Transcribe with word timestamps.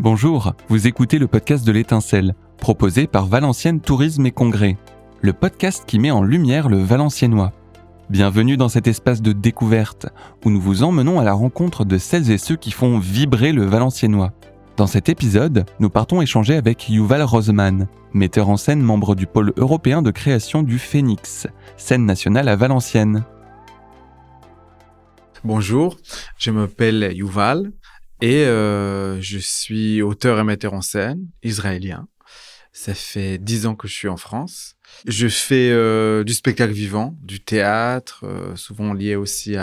Bonjour, 0.00 0.54
vous 0.68 0.88
écoutez 0.88 1.20
le 1.20 1.28
podcast 1.28 1.64
de 1.64 1.70
l'étincelle, 1.70 2.34
proposé 2.58 3.06
par 3.06 3.26
Valenciennes 3.26 3.80
Tourisme 3.80 4.26
et 4.26 4.32
Congrès, 4.32 4.76
le 5.20 5.32
podcast 5.32 5.84
qui 5.86 6.00
met 6.00 6.10
en 6.10 6.24
lumière 6.24 6.68
le 6.68 6.78
valenciennois. 6.78 7.52
Bienvenue 8.10 8.56
dans 8.56 8.68
cet 8.68 8.88
espace 8.88 9.22
de 9.22 9.30
découverte, 9.30 10.08
où 10.44 10.50
nous 10.50 10.60
vous 10.60 10.82
emmenons 10.82 11.20
à 11.20 11.24
la 11.24 11.32
rencontre 11.32 11.84
de 11.84 11.96
celles 11.96 12.32
et 12.32 12.38
ceux 12.38 12.56
qui 12.56 12.72
font 12.72 12.98
vibrer 12.98 13.52
le 13.52 13.66
valenciennois. 13.66 14.32
Dans 14.76 14.88
cet 14.88 15.08
épisode, 15.08 15.64
nous 15.78 15.90
partons 15.90 16.20
échanger 16.20 16.56
avec 16.56 16.88
Yuval 16.88 17.22
Roseman, 17.22 17.86
metteur 18.12 18.48
en 18.48 18.56
scène 18.56 18.82
membre 18.82 19.14
du 19.14 19.28
pôle 19.28 19.52
européen 19.56 20.02
de 20.02 20.10
création 20.10 20.64
du 20.64 20.80
Phoenix, 20.80 21.46
scène 21.76 22.04
nationale 22.04 22.48
à 22.48 22.56
Valenciennes. 22.56 23.22
Bonjour, 25.44 25.98
je 26.36 26.50
m'appelle 26.50 27.12
Yuval 27.14 27.70
et 28.24 28.46
euh, 28.46 29.20
je 29.20 29.36
suis 29.36 30.00
auteur 30.00 30.38
et 30.38 30.44
metteur 30.44 30.72
en 30.72 30.80
scène 30.80 31.28
israélien. 31.42 32.08
Ça 32.72 32.94
fait 32.94 33.36
dix 33.36 33.66
ans 33.66 33.74
que 33.74 33.86
je 33.86 33.92
suis 33.92 34.08
en 34.08 34.16
France. 34.16 34.76
Je 35.06 35.28
fais 35.28 35.68
euh, 35.70 36.24
du 36.24 36.32
spectacle 36.32 36.72
vivant, 36.72 37.18
du 37.20 37.40
théâtre, 37.40 38.24
euh, 38.24 38.56
souvent 38.56 38.94
lié 38.94 39.14
aussi 39.14 39.56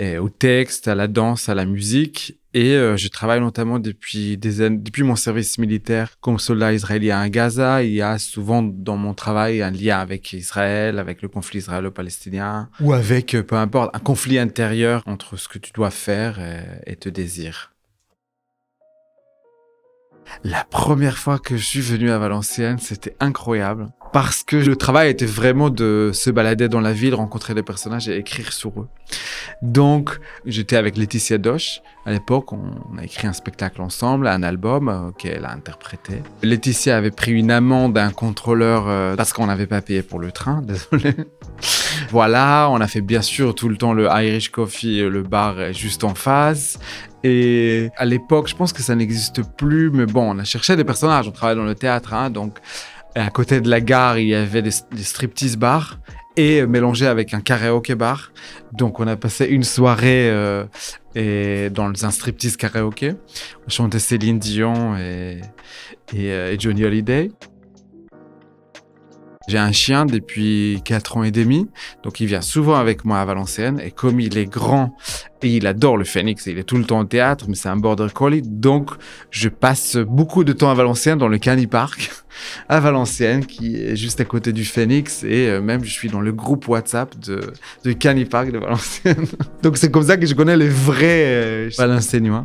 au 0.00 0.28
texte, 0.30 0.88
à 0.88 0.94
la 0.94 1.06
danse, 1.06 1.50
à 1.50 1.54
la 1.54 1.66
musique. 1.66 2.40
Et 2.56 2.74
euh, 2.74 2.96
je 2.96 3.08
travaille 3.08 3.40
notamment 3.40 3.78
depuis 3.78 4.38
des 4.38 4.62
années, 4.62 4.78
depuis 4.78 5.02
mon 5.02 5.14
service 5.14 5.58
militaire 5.58 6.14
comme 6.22 6.38
soldat 6.38 6.72
israélien 6.72 7.20
à 7.20 7.28
Gaza. 7.28 7.82
Il 7.82 7.92
y 7.92 8.00
a 8.00 8.16
souvent 8.16 8.62
dans 8.62 8.96
mon 8.96 9.12
travail 9.12 9.60
un 9.60 9.70
lien 9.70 9.98
avec 9.98 10.32
Israël, 10.32 10.98
avec 10.98 11.20
le 11.20 11.28
conflit 11.28 11.58
israélo-palestinien, 11.58 12.70
ou 12.80 12.94
avec, 12.94 13.34
euh, 13.34 13.42
peu 13.42 13.56
importe, 13.56 13.94
un 13.94 13.98
conflit 13.98 14.38
intérieur 14.38 15.02
entre 15.04 15.36
ce 15.36 15.48
que 15.48 15.58
tu 15.58 15.70
dois 15.72 15.90
faire 15.90 16.40
et, 16.40 16.92
et 16.92 16.96
te 16.96 17.10
désir. 17.10 17.75
La 20.44 20.64
première 20.64 21.18
fois 21.18 21.38
que 21.38 21.56
je 21.56 21.64
suis 21.64 21.80
venu 21.80 22.10
à 22.10 22.18
Valenciennes, 22.18 22.78
c'était 22.78 23.16
incroyable 23.20 23.88
parce 24.12 24.42
que 24.42 24.56
le 24.56 24.76
travail 24.76 25.10
était 25.10 25.26
vraiment 25.26 25.68
de 25.68 26.10
se 26.14 26.30
balader 26.30 26.68
dans 26.68 26.80
la 26.80 26.92
ville, 26.92 27.14
rencontrer 27.14 27.54
des 27.54 27.62
personnages 27.62 28.08
et 28.08 28.16
écrire 28.16 28.52
sur 28.52 28.80
eux. 28.80 28.88
Donc, 29.62 30.18
j'étais 30.46 30.76
avec 30.76 30.96
Laetitia 30.96 31.38
Doche. 31.38 31.82
À 32.06 32.12
l'époque, 32.12 32.52
on 32.52 32.96
a 32.98 33.04
écrit 33.04 33.26
un 33.26 33.32
spectacle 33.32 33.82
ensemble, 33.82 34.28
un 34.28 34.42
album 34.42 34.88
euh, 34.88 35.10
qu'elle 35.10 35.44
a 35.44 35.50
interprété. 35.50 36.22
Laetitia 36.42 36.96
avait 36.96 37.10
pris 37.10 37.32
une 37.32 37.50
amende 37.50 37.94
d'un 37.94 38.10
contrôleur 38.10 38.88
euh, 38.88 39.16
parce 39.16 39.32
qu'on 39.32 39.46
n'avait 39.46 39.66
pas 39.66 39.82
payé 39.82 40.02
pour 40.02 40.18
le 40.18 40.32
train, 40.32 40.62
désolé. 40.66 41.14
Voilà, 42.10 42.68
on 42.70 42.80
a 42.80 42.86
fait 42.86 43.00
bien 43.00 43.22
sûr 43.22 43.54
tout 43.54 43.68
le 43.68 43.76
temps 43.76 43.92
le 43.92 44.06
Irish 44.06 44.50
Coffee, 44.50 45.00
le 45.00 45.22
bar 45.22 45.72
juste 45.72 46.04
en 46.04 46.14
face. 46.14 46.78
Et 47.24 47.90
à 47.96 48.04
l'époque, 48.04 48.48
je 48.48 48.54
pense 48.54 48.72
que 48.72 48.82
ça 48.82 48.94
n'existe 48.94 49.42
plus, 49.56 49.90
mais 49.90 50.06
bon, 50.06 50.34
on 50.34 50.38
a 50.38 50.44
cherché 50.44 50.76
des 50.76 50.84
personnages, 50.84 51.26
on 51.26 51.32
travaillait 51.32 51.60
dans 51.60 51.66
le 51.66 51.74
théâtre, 51.74 52.14
hein, 52.14 52.30
donc 52.30 52.58
à 53.16 53.30
côté 53.30 53.60
de 53.60 53.68
la 53.68 53.80
gare, 53.80 54.18
il 54.18 54.28
y 54.28 54.34
avait 54.34 54.62
des, 54.62 54.70
striptease 54.70 55.56
bars 55.56 55.98
et 56.36 56.66
mélangé 56.66 57.06
avec 57.06 57.32
un 57.32 57.40
karaoke 57.40 57.94
bar. 57.94 58.32
Donc 58.72 59.00
on 59.00 59.06
a 59.06 59.16
passé 59.16 59.46
une 59.46 59.64
soirée 59.64 60.28
euh, 60.30 61.70
dans 61.70 62.04
un 62.04 62.10
striptease 62.10 62.56
karaoke. 62.56 63.14
On 63.66 63.70
chantait 63.70 63.98
Céline 63.98 64.38
Dion 64.38 64.96
et, 64.98 65.40
et, 66.14 66.30
euh, 66.30 66.56
Johnny 66.58 66.84
Hallyday. 66.84 67.32
J'ai 69.48 69.58
un 69.58 69.72
chien 69.72 70.06
depuis 70.06 70.80
4 70.84 71.18
ans 71.18 71.22
et 71.22 71.30
demi, 71.30 71.68
donc 72.02 72.20
il 72.20 72.26
vient 72.26 72.40
souvent 72.40 72.74
avec 72.74 73.04
moi 73.04 73.20
à 73.20 73.24
Valenciennes. 73.24 73.80
Et 73.84 73.90
comme 73.90 74.18
il 74.18 74.36
est 74.38 74.46
grand 74.46 74.96
et 75.42 75.56
il 75.56 75.66
adore 75.66 75.96
le 75.96 76.04
phénix, 76.04 76.46
il 76.46 76.58
est 76.58 76.64
tout 76.64 76.76
le 76.76 76.84
temps 76.84 77.00
au 77.00 77.04
théâtre, 77.04 77.44
mais 77.48 77.54
c'est 77.54 77.68
un 77.68 77.76
border 77.76 78.08
collie, 78.12 78.42
donc 78.42 78.90
je 79.30 79.48
passe 79.48 79.96
beaucoup 79.96 80.42
de 80.42 80.52
temps 80.52 80.70
à 80.70 80.74
Valenciennes 80.74 81.18
dans 81.18 81.28
le 81.28 81.38
Cani 81.38 81.66
Park 81.66 82.10
à 82.68 82.80
Valenciennes, 82.80 83.46
qui 83.46 83.76
est 83.76 83.96
juste 83.96 84.20
à 84.20 84.24
côté 84.24 84.52
du 84.52 84.64
phénix. 84.64 85.22
Et 85.22 85.48
euh, 85.48 85.60
même 85.60 85.84
je 85.84 85.90
suis 85.90 86.08
dans 86.08 86.20
le 86.20 86.32
groupe 86.32 86.66
WhatsApp 86.68 87.18
de, 87.20 87.40
de 87.84 88.24
Park 88.24 88.50
de 88.50 88.58
Valenciennes. 88.58 89.26
donc 89.62 89.76
c'est 89.76 89.90
comme 89.90 90.04
ça 90.04 90.16
que 90.16 90.26
je 90.26 90.34
connais 90.34 90.56
les 90.56 90.68
vrais 90.68 91.24
euh, 91.26 91.70
Valenciennois. 91.78 92.44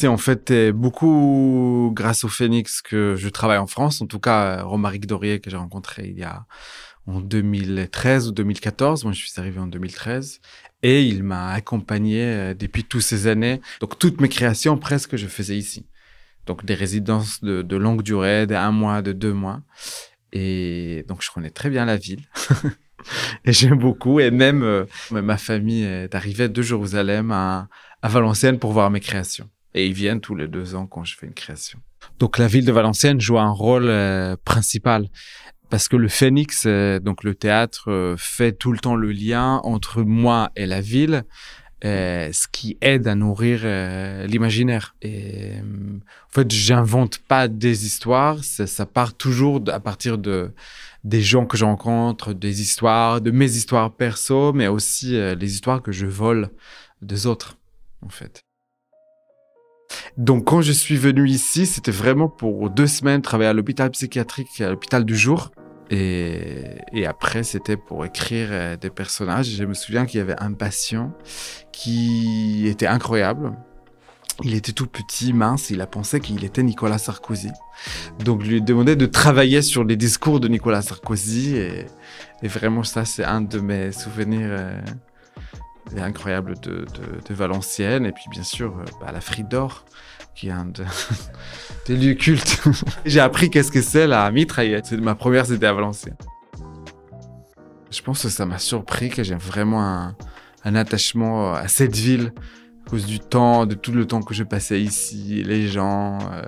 C'est 0.00 0.08
en 0.08 0.16
fait 0.16 0.50
euh, 0.50 0.72
beaucoup 0.72 1.92
grâce 1.94 2.24
au 2.24 2.28
Phoenix 2.28 2.80
que 2.80 3.16
je 3.18 3.28
travaille 3.28 3.58
en 3.58 3.66
France. 3.66 4.00
En 4.00 4.06
tout 4.06 4.18
cas, 4.18 4.62
Romaric 4.62 5.04
Dorier 5.04 5.40
que 5.40 5.50
j'ai 5.50 5.58
rencontré 5.58 6.06
il 6.08 6.18
y 6.18 6.22
a 6.22 6.46
en 7.06 7.20
2013 7.20 8.28
ou 8.28 8.32
2014. 8.32 9.04
Moi, 9.04 9.12
je 9.12 9.18
suis 9.18 9.38
arrivé 9.38 9.60
en 9.60 9.66
2013 9.66 10.40
et 10.82 11.04
il 11.04 11.22
m'a 11.22 11.50
accompagné 11.50 12.22
euh, 12.24 12.54
depuis 12.54 12.84
toutes 12.84 13.02
ces 13.02 13.26
années. 13.26 13.60
Donc, 13.82 13.98
toutes 13.98 14.22
mes 14.22 14.30
créations 14.30 14.78
presque 14.78 15.16
je 15.16 15.26
faisais 15.26 15.58
ici. 15.58 15.84
Donc, 16.46 16.64
des 16.64 16.72
résidences 16.74 17.44
de, 17.44 17.60
de 17.60 17.76
longue 17.76 18.00
durée, 18.00 18.46
d'un 18.46 18.70
mois, 18.70 19.02
de 19.02 19.12
deux 19.12 19.34
mois. 19.34 19.60
Et 20.32 21.04
donc, 21.08 21.20
je 21.20 21.30
connais 21.30 21.50
très 21.50 21.68
bien 21.68 21.84
la 21.84 21.98
ville. 21.98 22.24
et 23.44 23.52
j'aime 23.52 23.78
beaucoup. 23.78 24.18
Et 24.18 24.30
même 24.30 24.62
euh, 24.62 24.86
ma 25.10 25.36
famille 25.36 25.84
est 25.84 26.14
arrivée 26.14 26.48
de 26.48 26.62
Jérusalem 26.62 27.32
à 27.32 27.68
Valenciennes 28.02 28.58
pour 28.58 28.72
voir 28.72 28.90
mes 28.90 29.00
créations. 29.00 29.50
Et 29.74 29.86
ils 29.86 29.92
viennent 29.92 30.20
tous 30.20 30.34
les 30.34 30.48
deux 30.48 30.74
ans 30.74 30.86
quand 30.86 31.04
je 31.04 31.16
fais 31.16 31.26
une 31.26 31.34
création. 31.34 31.78
Donc 32.18 32.38
la 32.38 32.46
ville 32.46 32.64
de 32.64 32.72
Valenciennes 32.72 33.20
joue 33.20 33.38
un 33.38 33.50
rôle 33.50 33.88
euh, 33.88 34.36
principal 34.44 35.08
parce 35.68 35.86
que 35.86 35.96
le 35.96 36.08
Phoenix, 36.08 36.64
euh, 36.66 36.98
donc 36.98 37.22
le 37.22 37.34
théâtre, 37.34 37.90
euh, 37.90 38.16
fait 38.18 38.52
tout 38.52 38.72
le 38.72 38.78
temps 38.78 38.96
le 38.96 39.12
lien 39.12 39.60
entre 39.62 40.02
moi 40.02 40.50
et 40.56 40.66
la 40.66 40.80
ville, 40.80 41.24
ce 41.82 42.46
qui 42.52 42.76
aide 42.82 43.08
à 43.08 43.14
nourrir 43.14 43.60
l'imaginaire. 44.26 44.94
En 45.02 46.30
fait, 46.30 46.50
j'invente 46.50 47.20
pas 47.20 47.48
des 47.48 47.86
histoires, 47.86 48.44
ça, 48.44 48.66
ça, 48.66 48.84
part 48.84 49.14
toujours 49.14 49.62
à 49.68 49.80
partir 49.80 50.18
de 50.18 50.52
des 51.04 51.22
gens 51.22 51.46
que 51.46 51.56
je 51.56 51.64
rencontre, 51.64 52.34
des 52.34 52.60
histoires, 52.60 53.22
de 53.22 53.30
mes 53.30 53.56
histoires 53.56 53.90
perso, 53.94 54.52
mais 54.52 54.66
aussi 54.66 55.12
les 55.12 55.54
histoires 55.54 55.80
que 55.80 55.90
je 55.90 56.04
vole 56.04 56.50
des 57.00 57.26
autres, 57.26 57.56
en 58.04 58.10
fait. 58.10 58.42
Donc, 60.16 60.44
quand 60.44 60.60
je 60.60 60.72
suis 60.72 60.96
venu 60.96 61.28
ici, 61.28 61.66
c'était 61.66 61.90
vraiment 61.90 62.28
pour 62.28 62.70
deux 62.70 62.86
semaines 62.86 63.22
travailler 63.22 63.50
à 63.50 63.52
l'hôpital 63.52 63.90
psychiatrique, 63.90 64.60
à 64.60 64.70
l'hôpital 64.70 65.04
du 65.04 65.16
jour. 65.16 65.50
Et, 65.90 67.06
après, 67.06 67.42
c'était 67.42 67.76
pour 67.76 68.04
écrire 68.04 68.48
euh, 68.50 68.76
des 68.76 68.90
personnages. 68.90 69.48
Je 69.48 69.64
me 69.64 69.74
souviens 69.74 70.06
qu'il 70.06 70.18
y 70.18 70.20
avait 70.20 70.40
un 70.40 70.52
patient 70.52 71.12
qui 71.72 72.66
était 72.68 72.86
incroyable. 72.86 73.52
Il 74.42 74.54
était 74.54 74.72
tout 74.72 74.86
petit, 74.86 75.32
mince, 75.32 75.68
il 75.70 75.80
a 75.80 75.86
pensé 75.86 76.20
qu'il 76.20 76.44
était 76.44 76.62
Nicolas 76.62 76.98
Sarkozy. 76.98 77.50
Donc, 78.24 78.42
je 78.42 78.50
lui 78.50 78.56
ai 78.58 78.60
demandé 78.60 78.96
de 78.96 79.06
travailler 79.06 79.62
sur 79.62 79.84
les 79.84 79.96
discours 79.96 80.38
de 80.38 80.48
Nicolas 80.48 80.82
Sarkozy. 80.82 81.56
Et, 81.56 81.86
et 82.42 82.48
vraiment, 82.48 82.84
ça, 82.84 83.04
c'est 83.04 83.24
un 83.24 83.40
de 83.40 83.58
mes 83.58 83.90
souvenirs 83.90 84.48
euh, 84.48 84.80
incroyable 85.98 86.54
de, 86.60 86.84
de, 87.28 87.34
Valenciennes. 87.34 88.06
Et 88.06 88.12
puis, 88.12 88.24
bien 88.30 88.42
sûr, 88.42 88.76
euh, 88.78 88.84
bah, 89.00 89.10
la 89.12 89.20
Frite 89.20 89.48
d'Or, 89.48 89.84
qui 90.34 90.48
est 90.48 90.52
un 90.52 90.66
de, 90.66 90.84
des 91.86 91.96
lieux 91.96 92.14
cultes. 92.14 92.62
J'ai 93.04 93.20
appris 93.20 93.50
qu'est-ce 93.50 93.72
que 93.72 93.82
c'est 93.82 94.06
la 94.06 94.30
mitraillette. 94.30 94.92
Ma 94.92 95.14
première, 95.14 95.46
c'était 95.46 95.66
à 95.66 95.72
Valenciennes. 95.72 96.16
Je 97.90 98.02
pense 98.02 98.22
que 98.22 98.28
ça 98.28 98.46
m'a 98.46 98.58
surpris 98.58 99.08
que 99.08 99.24
j'ai 99.24 99.34
vraiment 99.34 99.82
un, 99.82 100.16
un, 100.64 100.76
attachement 100.76 101.54
à 101.54 101.66
cette 101.66 101.96
ville 101.96 102.32
à 102.86 102.90
cause 102.90 103.04
du 103.04 103.18
temps, 103.18 103.66
de 103.66 103.74
tout 103.74 103.90
le 103.90 104.06
temps 104.06 104.22
que 104.22 104.32
je 104.32 104.44
passais 104.44 104.80
ici, 104.80 105.42
les 105.44 105.66
gens, 105.66 106.18
euh, 106.32 106.42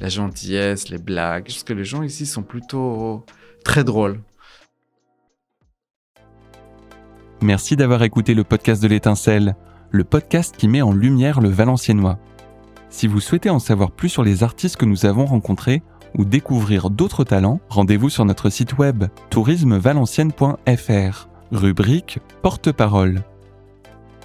la 0.00 0.08
gentillesse, 0.08 0.88
les 0.88 0.98
blagues. 0.98 1.44
Pense 1.44 1.62
que 1.62 1.72
les 1.72 1.84
gens 1.84 2.02
ici 2.02 2.26
sont 2.26 2.42
plutôt 2.42 3.24
très 3.64 3.84
drôles. 3.84 4.20
Merci 7.40 7.76
d'avoir 7.76 8.02
écouté 8.02 8.34
le 8.34 8.42
podcast 8.42 8.82
de 8.82 8.88
l'étincelle, 8.88 9.54
le 9.90 10.02
podcast 10.02 10.56
qui 10.56 10.66
met 10.66 10.82
en 10.82 10.92
lumière 10.92 11.40
le 11.40 11.48
valenciennois. 11.48 12.18
Si 12.90 13.06
vous 13.06 13.20
souhaitez 13.20 13.48
en 13.48 13.60
savoir 13.60 13.92
plus 13.92 14.08
sur 14.08 14.24
les 14.24 14.42
artistes 14.42 14.76
que 14.76 14.84
nous 14.84 15.06
avons 15.06 15.24
rencontrés 15.24 15.82
ou 16.16 16.24
découvrir 16.24 16.90
d'autres 16.90 17.22
talents, 17.22 17.60
rendez-vous 17.68 18.10
sur 18.10 18.24
notre 18.24 18.50
site 18.50 18.76
web 18.78 19.04
tourismevalencienne.fr, 19.30 21.28
rubrique 21.52 22.18
Porte-parole. 22.42 23.22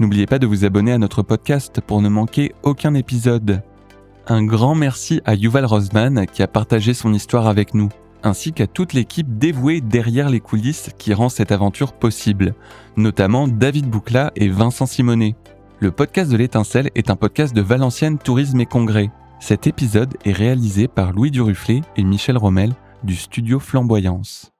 N'oubliez 0.00 0.26
pas 0.26 0.40
de 0.40 0.46
vous 0.48 0.64
abonner 0.64 0.92
à 0.92 0.98
notre 0.98 1.22
podcast 1.22 1.80
pour 1.80 2.02
ne 2.02 2.08
manquer 2.08 2.54
aucun 2.64 2.94
épisode. 2.94 3.62
Un 4.26 4.44
grand 4.44 4.74
merci 4.74 5.20
à 5.24 5.36
Yuval 5.36 5.64
Rosman 5.64 6.26
qui 6.26 6.42
a 6.42 6.48
partagé 6.48 6.92
son 6.92 7.14
histoire 7.14 7.46
avec 7.46 7.72
nous 7.72 7.88
ainsi 8.26 8.52
qu'à 8.52 8.66
toute 8.66 8.92
l'équipe 8.92 9.38
dévouée 9.38 9.80
derrière 9.80 10.28
les 10.28 10.40
coulisses 10.40 10.90
qui 10.98 11.14
rend 11.14 11.28
cette 11.28 11.52
aventure 11.52 11.92
possible, 11.92 12.54
notamment 12.96 13.48
David 13.48 13.88
Boucla 13.88 14.32
et 14.36 14.48
Vincent 14.48 14.86
Simonet. 14.86 15.36
Le 15.80 15.90
podcast 15.90 16.30
de 16.30 16.36
l'étincelle 16.36 16.90
est 16.94 17.10
un 17.10 17.16
podcast 17.16 17.54
de 17.54 17.62
Valenciennes 17.62 18.18
Tourisme 18.18 18.60
et 18.60 18.66
Congrès. 18.66 19.10
Cet 19.40 19.66
épisode 19.66 20.16
est 20.24 20.32
réalisé 20.32 20.88
par 20.88 21.12
Louis 21.12 21.30
Duruflet 21.30 21.82
et 21.96 22.04
Michel 22.04 22.38
Rommel 22.38 22.72
du 23.04 23.14
studio 23.14 23.60
Flamboyance. 23.60 24.55